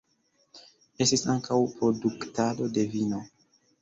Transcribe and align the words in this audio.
Estis 1.05 1.25
ankaŭ 1.33 1.57
produktado 1.75 2.71
de 2.79 2.87
vino. 2.95 3.21